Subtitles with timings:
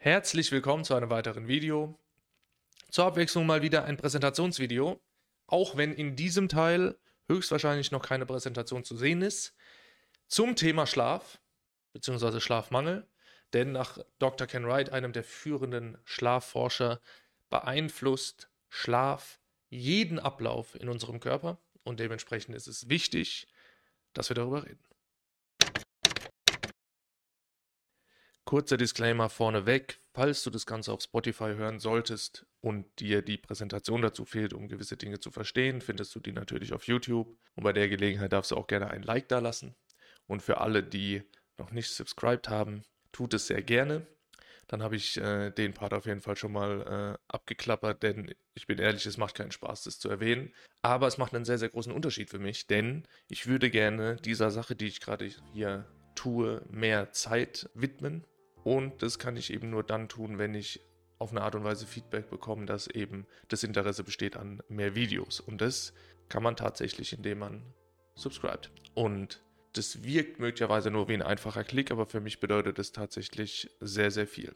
[0.00, 1.98] Herzlich willkommen zu einem weiteren Video.
[2.88, 5.00] Zur Abwechslung mal wieder ein Präsentationsvideo,
[5.48, 6.96] auch wenn in diesem Teil
[7.26, 9.56] höchstwahrscheinlich noch keine Präsentation zu sehen ist,
[10.28, 11.40] zum Thema Schlaf
[11.94, 12.38] bzw.
[12.38, 13.08] Schlafmangel.
[13.52, 14.46] Denn nach Dr.
[14.46, 17.00] Ken Wright, einem der führenden Schlafforscher,
[17.50, 23.48] beeinflusst Schlaf jeden Ablauf in unserem Körper und dementsprechend ist es wichtig,
[24.12, 24.87] dass wir darüber reden.
[28.48, 34.00] Kurzer Disclaimer vorneweg, falls du das Ganze auf Spotify hören solltest und dir die Präsentation
[34.00, 37.36] dazu fehlt, um gewisse Dinge zu verstehen, findest du die natürlich auf YouTube.
[37.56, 39.76] Und bei der Gelegenheit darfst du auch gerne ein Like da lassen.
[40.26, 41.24] Und für alle, die
[41.58, 44.06] noch nicht subscribed haben, tut es sehr gerne.
[44.66, 48.66] Dann habe ich äh, den Part auf jeden Fall schon mal äh, abgeklappert, denn ich
[48.66, 50.54] bin ehrlich, es macht keinen Spaß, das zu erwähnen.
[50.80, 54.50] Aber es macht einen sehr, sehr großen Unterschied für mich, denn ich würde gerne dieser
[54.50, 55.84] Sache, die ich gerade hier
[56.14, 58.24] tue, mehr Zeit widmen
[58.64, 60.80] und das kann ich eben nur dann tun, wenn ich
[61.18, 65.40] auf eine Art und Weise Feedback bekomme, dass eben das Interesse besteht an mehr Videos.
[65.40, 65.92] Und das
[66.28, 67.74] kann man tatsächlich, indem man
[68.14, 68.70] subscribt.
[68.94, 69.42] Und
[69.72, 74.10] das wirkt möglicherweise nur wie ein einfacher Klick, aber für mich bedeutet es tatsächlich sehr,
[74.10, 74.54] sehr viel.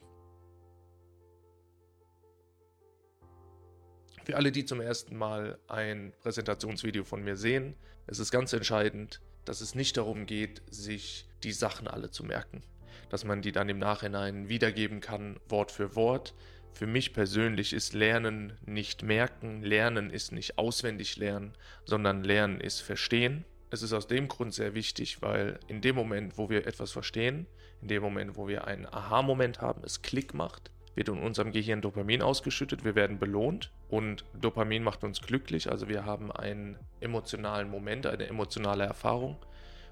[4.23, 7.75] Für alle, die zum ersten Mal ein Präsentationsvideo von mir sehen,
[8.07, 12.63] es ist ganz entscheidend, dass es nicht darum geht, sich die Sachen alle zu merken
[13.09, 16.33] dass man die dann im Nachhinein wiedergeben kann, Wort für Wort.
[16.71, 21.53] Für mich persönlich ist Lernen nicht merken, Lernen ist nicht auswendig lernen,
[21.85, 23.45] sondern Lernen ist verstehen.
[23.69, 27.47] Es ist aus dem Grund sehr wichtig, weil in dem Moment, wo wir etwas verstehen,
[27.81, 31.81] in dem Moment, wo wir einen Aha-Moment haben, es Klick macht, wird in unserem Gehirn
[31.81, 37.69] Dopamin ausgeschüttet, wir werden belohnt und Dopamin macht uns glücklich, also wir haben einen emotionalen
[37.69, 39.37] Moment, eine emotionale Erfahrung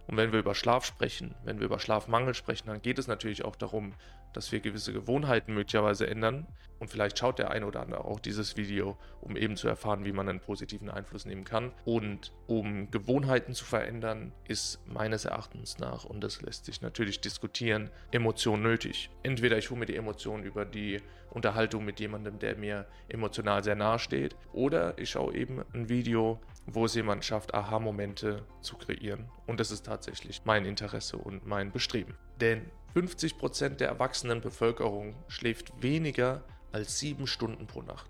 [0.07, 3.45] und wenn wir über Schlaf sprechen, wenn wir über Schlafmangel sprechen, dann geht es natürlich
[3.45, 3.93] auch darum,
[4.33, 6.47] dass wir gewisse Gewohnheiten möglicherweise ändern.
[6.79, 10.13] Und vielleicht schaut der eine oder andere auch dieses Video, um eben zu erfahren, wie
[10.13, 11.71] man einen positiven Einfluss nehmen kann.
[11.85, 17.91] Und um Gewohnheiten zu verändern, ist meines Erachtens nach, und das lässt sich natürlich diskutieren,
[18.11, 19.11] Emotion nötig.
[19.21, 23.75] Entweder ich hole mir die Emotion über die Unterhaltung mit jemandem, der mir emotional sehr
[23.75, 29.29] nahe steht, oder ich schaue eben ein Video, wo es jemand schafft, Aha-Momente zu kreieren.
[29.47, 32.15] Und das ist tatsächlich mein Interesse und mein Bestreben.
[32.39, 38.09] Denn 50% der erwachsenen Bevölkerung schläft weniger als sieben Stunden pro Nacht.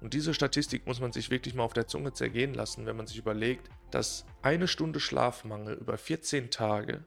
[0.00, 3.06] Und diese Statistik muss man sich wirklich mal auf der Zunge zergehen lassen, wenn man
[3.06, 7.04] sich überlegt, dass eine Stunde Schlafmangel über 14 Tage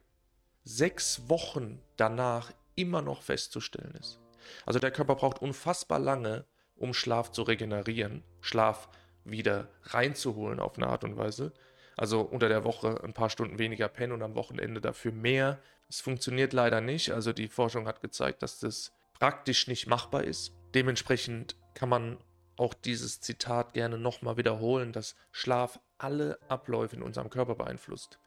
[0.63, 4.19] sechs Wochen danach immer noch festzustellen ist.
[4.65, 8.89] Also der Körper braucht unfassbar lange, um Schlaf zu regenerieren, Schlaf
[9.25, 11.53] wieder reinzuholen auf eine Art und Weise.
[11.95, 15.59] Also unter der Woche ein paar Stunden weniger pennen und am Wochenende dafür mehr.
[15.89, 17.11] Es funktioniert leider nicht.
[17.11, 20.53] Also die Forschung hat gezeigt, dass das praktisch nicht machbar ist.
[20.73, 22.17] Dementsprechend kann man
[22.57, 28.19] auch dieses Zitat gerne nochmal wiederholen, dass Schlaf alle Abläufe in unserem Körper beeinflusst.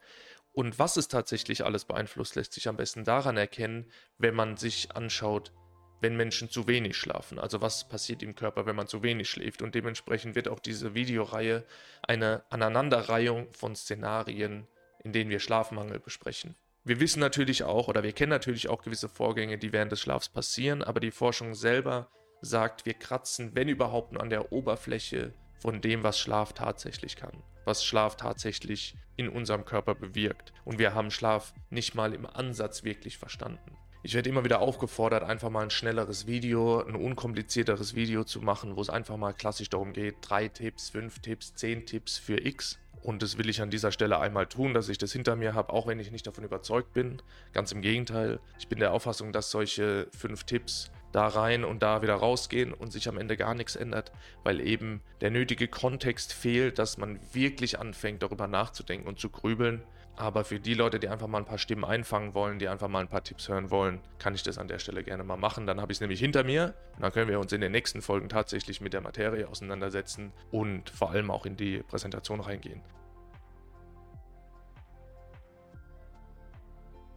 [0.52, 4.96] Und was es tatsächlich alles beeinflusst, lässt sich am besten daran erkennen, wenn man sich
[4.96, 5.52] anschaut,
[6.00, 7.38] wenn Menschen zu wenig schlafen.
[7.38, 9.62] Also was passiert im Körper, wenn man zu wenig schläft.
[9.62, 11.64] Und dementsprechend wird auch diese Videoreihe
[12.02, 14.66] eine Aneinanderreihung von Szenarien,
[15.02, 16.56] in denen wir Schlafmangel besprechen.
[16.84, 20.28] Wir wissen natürlich auch oder wir kennen natürlich auch gewisse Vorgänge, die während des Schlafs
[20.28, 22.08] passieren, aber die Forschung selber
[22.42, 27.42] sagt, wir kratzen, wenn überhaupt, nur an der Oberfläche von dem, was Schlaf tatsächlich kann,
[27.64, 30.52] was Schlaf tatsächlich in unserem Körper bewirkt.
[30.64, 33.76] Und wir haben Schlaf nicht mal im Ansatz wirklich verstanden.
[34.06, 38.76] Ich werde immer wieder aufgefordert, einfach mal ein schnelleres Video, ein unkomplizierteres Video zu machen,
[38.76, 42.78] wo es einfach mal klassisch darum geht, drei Tipps, fünf Tipps, zehn Tipps für X.
[43.02, 45.72] Und das will ich an dieser Stelle einmal tun, dass ich das hinter mir habe,
[45.72, 47.20] auch wenn ich nicht davon überzeugt bin.
[47.52, 48.38] Ganz im Gegenteil.
[48.60, 52.92] Ich bin der Auffassung, dass solche fünf Tipps da rein und da wieder rausgehen und
[52.92, 54.12] sich am Ende gar nichts ändert,
[54.44, 59.82] weil eben der nötige Kontext fehlt, dass man wirklich anfängt, darüber nachzudenken und zu grübeln
[60.16, 63.00] aber für die Leute, die einfach mal ein paar Stimmen einfangen wollen, die einfach mal
[63.00, 65.66] ein paar Tipps hören wollen, kann ich das an der Stelle gerne mal machen.
[65.66, 68.00] Dann habe ich es nämlich hinter mir und dann können wir uns in den nächsten
[68.00, 72.80] Folgen tatsächlich mit der Materie auseinandersetzen und vor allem auch in die Präsentation reingehen.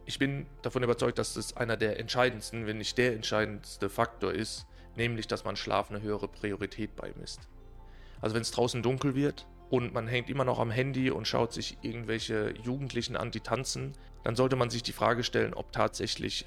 [0.04, 4.66] Ich bin davon überzeugt, dass es einer der entscheidendsten, wenn nicht der entscheidendste Faktor ist,
[4.96, 7.48] nämlich dass man Schlaf eine höhere Priorität beimisst.
[8.20, 11.52] Also wenn es draußen dunkel wird, und man hängt immer noch am Handy und schaut
[11.52, 13.92] sich irgendwelche Jugendlichen an, die tanzen,
[14.24, 16.44] dann sollte man sich die Frage stellen, ob tatsächlich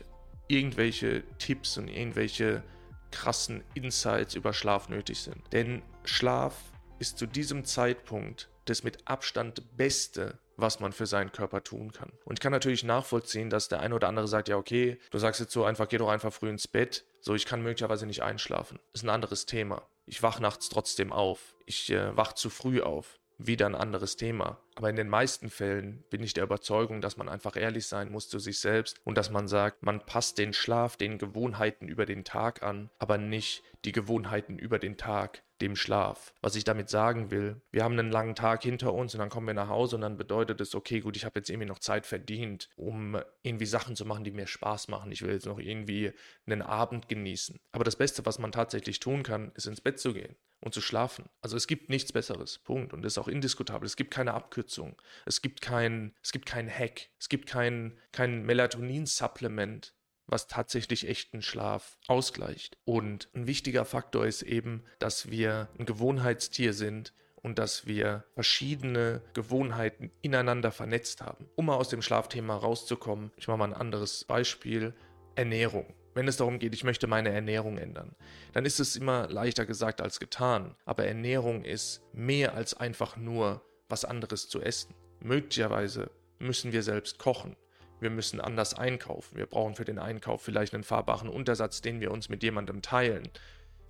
[0.48, 2.64] irgendwelche Tipps und irgendwelche
[3.12, 5.42] krassen Insights über Schlaf nötig sind.
[5.54, 6.56] Denn Schlaf
[7.00, 12.12] ist zu diesem Zeitpunkt das mit Abstand beste, was man für seinen Körper tun kann.
[12.26, 15.40] Und ich kann natürlich nachvollziehen, dass der eine oder andere sagt, ja, okay, du sagst
[15.40, 17.06] jetzt so einfach, geh doch einfach früh ins Bett.
[17.22, 18.80] So, ich kann möglicherweise nicht einschlafen.
[18.94, 19.82] Ist ein anderes Thema.
[20.06, 21.56] Ich wach nachts trotzdem auf.
[21.66, 24.60] Ich äh, wach zu früh auf wieder ein anderes Thema.
[24.76, 28.30] Aber in den meisten Fällen bin ich der Überzeugung, dass man einfach ehrlich sein muss
[28.30, 32.24] zu sich selbst und dass man sagt, man passt den Schlaf den Gewohnheiten über den
[32.24, 36.34] Tag an, aber nicht die Gewohnheiten über den Tag dem Schlaf.
[36.42, 39.48] Was ich damit sagen will, wir haben einen langen Tag hinter uns und dann kommen
[39.48, 42.06] wir nach Hause und dann bedeutet es, okay, gut, ich habe jetzt irgendwie noch Zeit
[42.06, 45.12] verdient, um irgendwie Sachen zu machen, die mir Spaß machen.
[45.12, 46.12] Ich will jetzt noch irgendwie
[46.46, 47.60] einen Abend genießen.
[47.72, 50.82] Aber das Beste, was man tatsächlich tun kann, ist ins Bett zu gehen und zu
[50.82, 51.30] schlafen.
[51.42, 52.60] Also es gibt nichts Besseres.
[52.60, 52.94] Punkt.
[52.94, 53.86] Und das ist auch indiskutabel.
[53.86, 55.02] Es gibt keine Abkürzung.
[55.26, 57.10] Es gibt kein, es gibt kein Hack.
[57.20, 59.94] Es gibt kein, kein Melatonin-Supplement,
[60.34, 62.78] was tatsächlich echten Schlaf ausgleicht.
[62.86, 67.14] Und ein wichtiger Faktor ist eben, dass wir ein Gewohnheitstier sind
[67.44, 71.48] und dass wir verschiedene Gewohnheiten ineinander vernetzt haben.
[71.56, 74.96] Um mal aus dem Schlafthema rauszukommen, ich mache mal ein anderes Beispiel.
[75.36, 75.94] Ernährung.
[76.16, 78.16] Wenn es darum geht, ich möchte meine Ernährung ändern,
[78.54, 80.76] dann ist es immer leichter gesagt als getan.
[80.86, 84.94] Aber Ernährung ist mehr als einfach nur was anderes zu essen.
[85.20, 87.56] Möglicherweise müssen wir selbst kochen.
[88.04, 89.38] Wir müssen anders einkaufen.
[89.38, 93.30] Wir brauchen für den Einkauf vielleicht einen fahrbaren Untersatz, den wir uns mit jemandem teilen.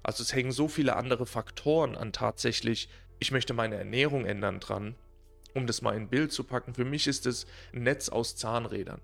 [0.03, 4.95] Also es hängen so viele andere Faktoren an tatsächlich, ich möchte meine Ernährung ändern dran.
[5.55, 9.01] Um das mal in Bild zu packen, für mich ist es ein Netz aus Zahnrädern.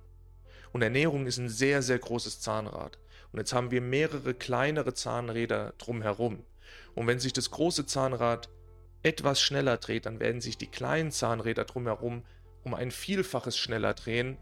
[0.73, 2.99] Und Ernährung ist ein sehr, sehr großes Zahnrad.
[3.31, 6.45] Und jetzt haben wir mehrere kleinere Zahnräder drumherum.
[6.93, 8.47] Und wenn sich das große Zahnrad
[9.01, 12.23] etwas schneller dreht, dann werden sich die kleinen Zahnräder drumherum
[12.63, 14.37] um ein Vielfaches schneller drehen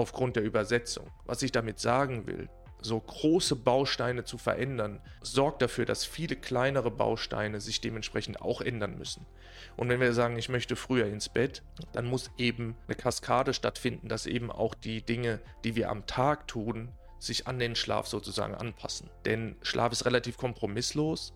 [0.00, 1.06] aufgrund der Übersetzung.
[1.26, 2.48] Was ich damit sagen will,
[2.82, 8.96] so große Bausteine zu verändern, sorgt dafür, dass viele kleinere Bausteine sich dementsprechend auch ändern
[8.96, 9.26] müssen.
[9.76, 11.62] Und wenn wir sagen, ich möchte früher ins Bett,
[11.92, 16.48] dann muss eben eine Kaskade stattfinden, dass eben auch die Dinge, die wir am Tag
[16.48, 16.88] tun,
[17.18, 19.10] sich an den Schlaf sozusagen anpassen.
[19.26, 21.34] Denn Schlaf ist relativ kompromisslos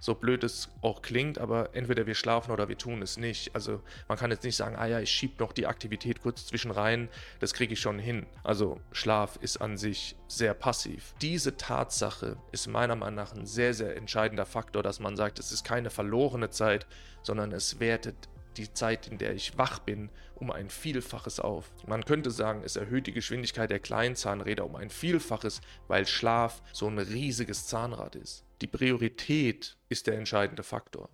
[0.00, 3.54] so blöd es auch klingt, aber entweder wir schlafen oder wir tun es nicht.
[3.54, 6.70] Also man kann jetzt nicht sagen, ah ja, ich schiebe noch die Aktivität kurz zwischen
[6.70, 7.08] rein,
[7.38, 8.26] das kriege ich schon hin.
[8.42, 11.14] Also Schlaf ist an sich sehr passiv.
[11.20, 15.52] Diese Tatsache ist meiner Meinung nach ein sehr, sehr entscheidender Faktor, dass man sagt, es
[15.52, 16.86] ist keine verlorene Zeit,
[17.22, 21.70] sondern es wertet die Zeit, in der ich wach bin, um ein Vielfaches auf.
[21.86, 26.62] Man könnte sagen, es erhöht die Geschwindigkeit der kleinen Zahnräder um ein Vielfaches, weil Schlaf
[26.72, 28.44] so ein riesiges Zahnrad ist.
[28.60, 31.08] Die Priorität ist der entscheidende Faktor.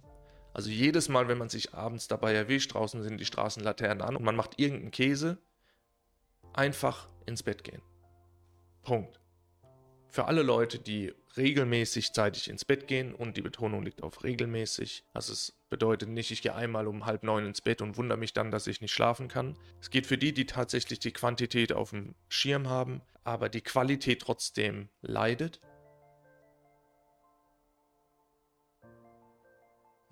[0.53, 4.25] Also jedes Mal, wenn man sich abends dabei erwischt, draußen sind die Straßenlaternen an und
[4.25, 5.39] man macht irgendeinen Käse,
[6.55, 7.83] einfach ins Bett gehen.
[8.83, 9.21] Punkt.
[10.17, 15.05] Für alle Leute, die regelmäßig zeitig ins Bett gehen und die Betonung liegt auf regelmäßig.
[15.13, 18.33] Also es bedeutet nicht, ich gehe einmal um halb neun ins Bett und wundere mich
[18.33, 19.59] dann, dass ich nicht schlafen kann.
[19.79, 24.23] Es geht für die, die tatsächlich die Quantität auf dem Schirm haben, aber die Qualität
[24.23, 25.61] trotzdem leidet.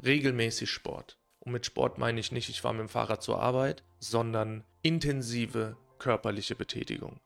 [0.04, 1.16] regelmäßig Sport.
[1.40, 5.78] Und mit Sport meine ich nicht, ich fahre mit dem Fahrrad zur Arbeit, sondern intensive
[5.98, 7.20] körperliche Betätigung.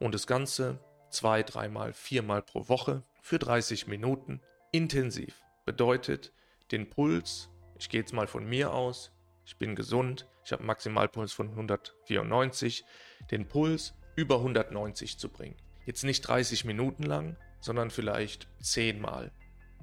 [0.00, 0.80] Und das Ganze
[1.14, 4.40] zwei, dreimal, viermal pro Woche für 30 Minuten
[4.72, 5.42] intensiv.
[5.64, 6.32] Bedeutet,
[6.72, 9.12] den Puls, ich gehe jetzt mal von mir aus,
[9.46, 12.84] ich bin gesund, ich habe Maximalpuls von 194,
[13.30, 15.56] den Puls über 190 zu bringen.
[15.86, 19.32] Jetzt nicht 30 Minuten lang, sondern vielleicht 10 Mal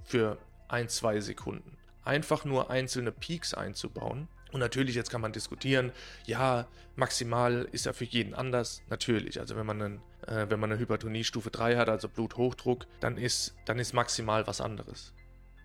[0.04, 4.27] für ein, zwei Sekunden einfach nur einzelne Peaks einzubauen.
[4.51, 5.91] Und natürlich, jetzt kann man diskutieren,
[6.25, 8.84] ja, maximal ist ja für jeden anders.
[8.89, 12.88] Natürlich, also wenn man, einen, äh, wenn man eine Hypertonie Stufe 3 hat, also Bluthochdruck,
[13.00, 15.13] dann ist, dann ist maximal was anderes.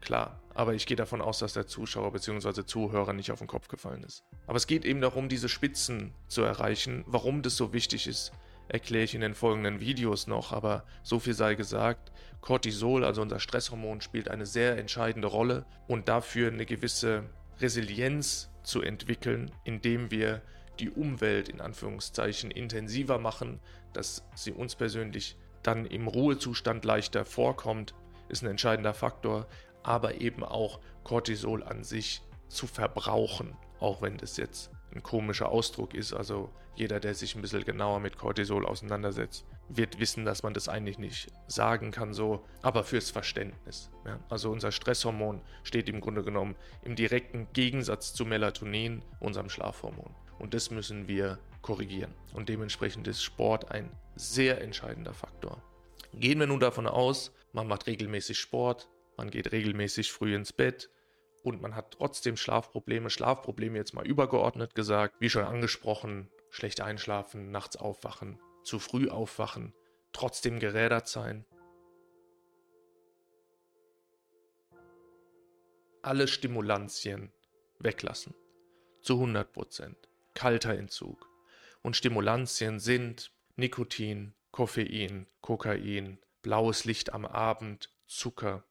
[0.00, 2.64] Klar, aber ich gehe davon aus, dass der Zuschauer bzw.
[2.64, 4.22] Zuhörer nicht auf den Kopf gefallen ist.
[4.46, 7.04] Aber es geht eben darum, diese Spitzen zu erreichen.
[7.06, 8.32] Warum das so wichtig ist,
[8.68, 13.40] erkläre ich in den folgenden Videos noch, aber so viel sei gesagt, Cortisol, also unser
[13.40, 17.24] Stresshormon, spielt eine sehr entscheidende Rolle und dafür eine gewisse
[17.60, 20.42] Resilienz zu entwickeln, indem wir
[20.80, 23.60] die Umwelt in Anführungszeichen intensiver machen,
[23.92, 27.94] dass sie uns persönlich dann im Ruhezustand leichter vorkommt,
[28.28, 29.46] ist ein entscheidender Faktor,
[29.82, 35.94] aber eben auch Cortisol an sich zu verbrauchen, auch wenn das jetzt ein komischer Ausdruck
[35.94, 36.12] ist.
[36.12, 40.68] Also jeder, der sich ein bisschen genauer mit Cortisol auseinandersetzt, wird wissen, dass man das
[40.68, 43.90] eigentlich nicht sagen kann so, aber fürs Verständnis.
[44.04, 44.20] Ja.
[44.28, 50.14] Also unser Stresshormon steht im Grunde genommen im direkten Gegensatz zu Melatonin, unserem Schlafhormon.
[50.38, 52.14] Und das müssen wir korrigieren.
[52.34, 55.62] Und dementsprechend ist Sport ein sehr entscheidender Faktor.
[56.12, 60.90] Gehen wir nun davon aus, man macht regelmäßig Sport, man geht regelmäßig früh ins Bett
[61.42, 67.50] und man hat trotzdem Schlafprobleme, Schlafprobleme jetzt mal übergeordnet gesagt, wie schon angesprochen, schlecht einschlafen,
[67.50, 69.74] nachts aufwachen, zu früh aufwachen,
[70.12, 71.44] trotzdem gerädert sein.
[76.02, 77.32] Alle Stimulantien
[77.78, 78.34] weglassen.
[79.02, 80.05] Zu 100 Prozent.
[80.36, 81.28] Kalter Entzug.
[81.82, 88.64] Und Stimulantien sind Nikotin, Koffein, Kokain, blaues Licht am Abend, Zucker.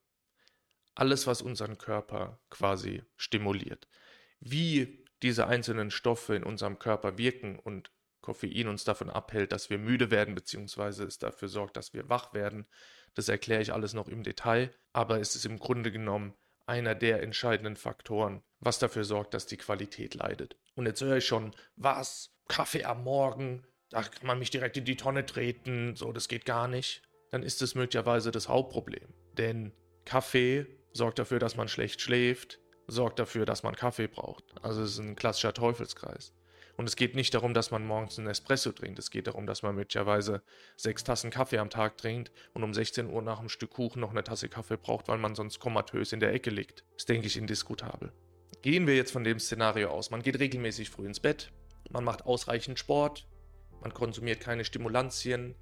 [0.94, 3.88] Alles, was unseren Körper quasi stimuliert.
[4.40, 7.92] Wie diese einzelnen Stoffe in unserem Körper wirken und
[8.22, 12.34] Koffein uns davon abhält, dass wir müde werden, beziehungsweise es dafür sorgt, dass wir wach
[12.34, 12.66] werden.
[13.14, 17.22] Das erkläre ich alles noch im Detail, aber es ist im Grunde genommen einer der
[17.22, 20.58] entscheidenden Faktoren, was dafür sorgt, dass die Qualität leidet.
[20.76, 22.32] Und jetzt höre ich schon, was?
[22.48, 23.66] Kaffee am Morgen?
[23.90, 27.02] Da kann man mich direkt in die Tonne treten, so, das geht gar nicht.
[27.32, 29.14] Dann ist es möglicherweise das Hauptproblem.
[29.34, 29.72] Denn
[30.06, 34.44] Kaffee sorgt dafür, dass man schlecht schläft, sorgt dafür, dass man Kaffee braucht.
[34.62, 36.34] Also es ist ein klassischer Teufelskreis.
[36.78, 39.00] Und es geht nicht darum, dass man morgens einen Espresso trinkt.
[39.00, 40.42] Es geht darum, dass man möglicherweise
[40.76, 44.12] sechs Tassen Kaffee am Tag trinkt und um 16 Uhr nach einem Stück Kuchen noch
[44.12, 46.84] eine Tasse Kaffee braucht, weil man sonst komatös in der Ecke liegt.
[46.96, 48.12] Das denke ich indiskutabel.
[48.62, 50.12] Gehen wir jetzt von dem Szenario aus.
[50.12, 51.52] Man geht regelmäßig früh ins Bett,
[51.92, 53.28] man macht ausreichend Sport,
[53.82, 55.56] man konsumiert keine Stimulantien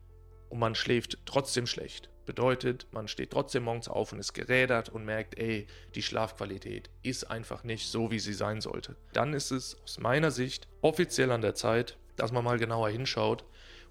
[0.53, 2.12] und man schläft trotzdem schlecht.
[2.27, 7.24] Bedeutet, man steht trotzdem morgens auf und ist gerädert und merkt, ey, die Schlafqualität ist
[7.24, 8.95] einfach nicht so, wie sie sein sollte.
[9.13, 13.45] Dann ist es aus meiner Sicht offiziell an der Zeit, dass man mal genauer hinschaut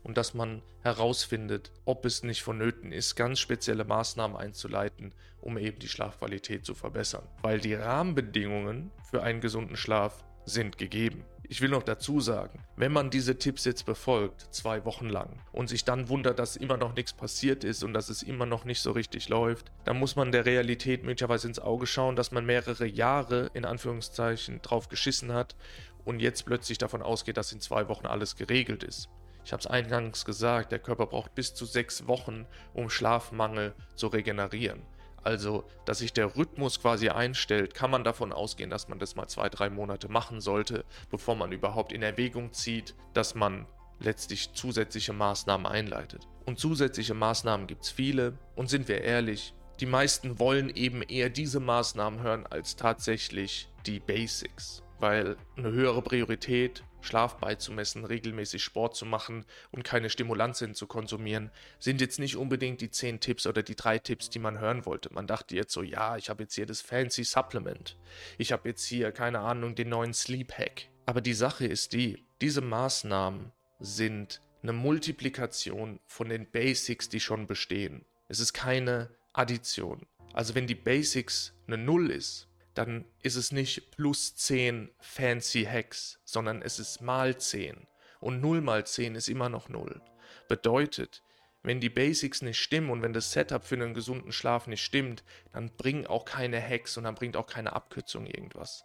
[0.05, 5.81] und dass man herausfindet, ob es nicht vonnöten ist, ganz spezielle Maßnahmen einzuleiten, um eben
[5.81, 7.27] die Schlafqualität zu verbessern.
[7.43, 11.25] Weil die Rahmenbedingungen für einen gesunden Schlaf sind gegeben.
[11.49, 15.69] Ich will noch dazu sagen, wenn man diese Tipps jetzt befolgt, zwei Wochen lang, und
[15.69, 18.81] sich dann wundert, dass immer noch nichts passiert ist und dass es immer noch nicht
[18.81, 22.87] so richtig läuft, dann muss man der Realität möglicherweise ins Auge schauen, dass man mehrere
[22.87, 25.57] Jahre in Anführungszeichen drauf geschissen hat
[26.05, 29.09] und jetzt plötzlich davon ausgeht, dass in zwei Wochen alles geregelt ist.
[29.45, 34.07] Ich habe es eingangs gesagt, der Körper braucht bis zu sechs Wochen, um Schlafmangel zu
[34.07, 34.83] regenerieren
[35.23, 39.29] also dass sich der Rhythmus quasi einstellt, kann man davon ausgehen, dass man das mal
[39.29, 43.67] zwei, drei Monate machen sollte, bevor man überhaupt in Erwägung zieht, dass man
[44.01, 46.27] letztlich zusätzliche Maßnahmen einleitet.
[46.45, 51.31] Und zusätzliche Maßnahmen gibt es viele und sind wir ehrlich, die meisten wollen eben eher
[51.31, 58.95] diese Maßnahmen hören als tatsächlich die Basics, weil eine höhere Priorität Schlaf beizumessen, regelmäßig Sport
[58.95, 63.63] zu machen und keine Stimulantien zu konsumieren, sind jetzt nicht unbedingt die 10 Tipps oder
[63.63, 65.13] die 3 Tipps, die man hören wollte.
[65.13, 67.99] Man dachte jetzt so, ja, ich habe jetzt hier das fancy Supplement.
[68.39, 70.89] Ich habe jetzt hier, keine Ahnung, den neuen Sleep Hack.
[71.05, 77.49] Aber die Sache ist die, diese Maßnahmen sind eine Multiplikation von den Basics, die schon
[77.49, 78.05] bestehen.
[78.29, 80.07] Es ist keine Addition.
[80.33, 86.21] Also wenn die Basics eine Null ist, dann ist es nicht plus 10 fancy Hacks,
[86.25, 87.87] sondern es ist mal 10.
[88.21, 90.01] Und 0 mal 10 ist immer noch 0.
[90.49, 91.23] Bedeutet,
[91.63, 95.23] wenn die Basics nicht stimmen und wenn das Setup für einen gesunden Schlaf nicht stimmt,
[95.53, 98.85] dann bringen auch keine Hacks und dann bringt auch keine Abkürzung irgendwas.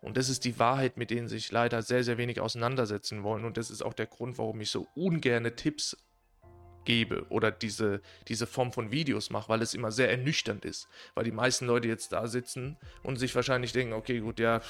[0.00, 3.44] Und das ist die Wahrheit, mit denen sich leider sehr, sehr wenig auseinandersetzen wollen.
[3.44, 5.96] Und das ist auch der Grund, warum ich so ungerne Tipps
[6.86, 10.88] gebe oder diese, diese Form von Videos mache, weil es immer sehr ernüchternd ist.
[11.14, 14.62] Weil die meisten Leute jetzt da sitzen und sich wahrscheinlich denken, okay, gut, ja,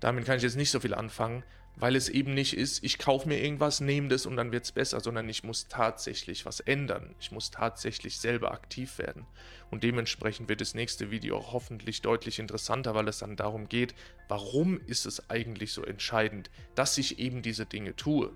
[0.00, 1.44] damit kann ich jetzt nicht so viel anfangen,
[1.76, 4.72] weil es eben nicht ist, ich kaufe mir irgendwas, nehme das und dann wird es
[4.72, 7.14] besser, sondern ich muss tatsächlich was ändern.
[7.18, 9.26] Ich muss tatsächlich selber aktiv werden.
[9.70, 13.94] Und dementsprechend wird das nächste Video hoffentlich deutlich interessanter, weil es dann darum geht,
[14.28, 18.30] warum ist es eigentlich so entscheidend, dass ich eben diese Dinge tue.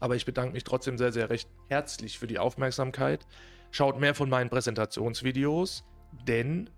[0.00, 3.26] Aber ich bedanke mich trotzdem sehr, sehr recht herzlich für die Aufmerksamkeit.
[3.70, 5.84] Schaut mehr von meinen Präsentationsvideos,
[6.26, 6.70] denn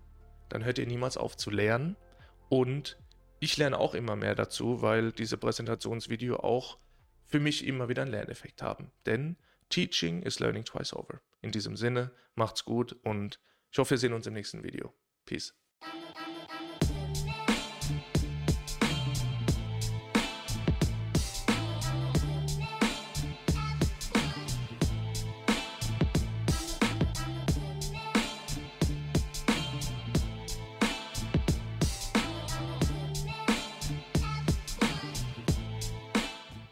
[0.49, 1.95] dann hört ihr niemals auf zu lernen.
[2.49, 2.97] Und
[3.39, 6.77] ich lerne auch immer mehr dazu, weil diese Präsentationsvideo auch
[7.25, 8.91] für mich immer wieder einen Lerneffekt haben.
[9.05, 9.37] Denn
[9.69, 11.19] Teaching is learning twice over.
[11.41, 13.39] In diesem Sinne, macht's gut und
[13.71, 14.93] ich hoffe, wir sehen uns im nächsten Video.
[15.25, 15.55] Peace.